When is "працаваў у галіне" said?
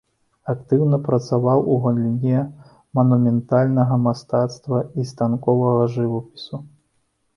1.07-2.39